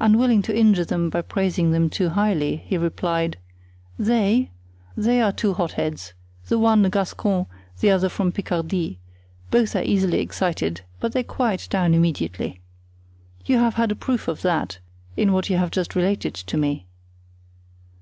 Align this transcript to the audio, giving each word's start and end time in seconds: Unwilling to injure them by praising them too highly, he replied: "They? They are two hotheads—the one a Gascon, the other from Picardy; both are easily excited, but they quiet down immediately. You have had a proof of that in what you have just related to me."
Unwilling 0.00 0.40
to 0.40 0.56
injure 0.58 0.86
them 0.86 1.10
by 1.10 1.20
praising 1.20 1.72
them 1.72 1.90
too 1.90 2.08
highly, 2.08 2.64
he 2.64 2.78
replied: 2.78 3.36
"They? 3.98 4.50
They 4.96 5.20
are 5.20 5.30
two 5.30 5.52
hotheads—the 5.52 6.58
one 6.58 6.86
a 6.86 6.88
Gascon, 6.88 7.44
the 7.78 7.90
other 7.90 8.08
from 8.08 8.32
Picardy; 8.32 8.98
both 9.50 9.76
are 9.76 9.82
easily 9.82 10.20
excited, 10.20 10.80
but 11.00 11.12
they 11.12 11.22
quiet 11.22 11.66
down 11.68 11.92
immediately. 11.92 12.60
You 13.44 13.58
have 13.58 13.74
had 13.74 13.92
a 13.92 13.94
proof 13.94 14.26
of 14.26 14.40
that 14.40 14.78
in 15.18 15.34
what 15.34 15.50
you 15.50 15.58
have 15.58 15.70
just 15.70 15.94
related 15.94 16.32
to 16.32 16.56
me." 16.56 16.86